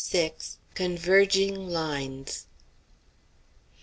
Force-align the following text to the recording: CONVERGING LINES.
CONVERGING 0.73 1.69
LINES. 1.69 2.47